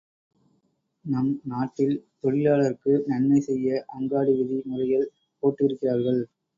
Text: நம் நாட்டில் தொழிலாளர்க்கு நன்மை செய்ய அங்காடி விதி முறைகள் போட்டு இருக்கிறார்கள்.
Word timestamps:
நம் 1.05 1.29
நாட்டில் 1.43 1.93
தொழிலாளர்க்கு 2.21 2.95
நன்மை 3.05 3.39
செய்ய 3.41 3.85
அங்காடி 3.95 4.35
விதி 4.39 4.61
முறைகள் 4.65 5.07
போட்டு 5.43 5.63
இருக்கிறார்கள். 5.65 6.21